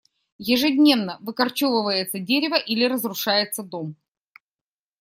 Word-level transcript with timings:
Ежедневно 0.39 1.19
выкорчевывается 1.19 2.17
дерево 2.17 2.55
или 2.55 2.85
разрушается 2.85 3.61
дом. 3.61 3.95